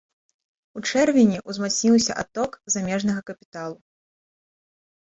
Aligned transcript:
У 0.79 0.81
чэрвені 0.91 1.37
ўзмацніўся 1.51 2.13
адток 2.23 2.51
замежнага 2.79 3.21
капіталу. 3.31 3.81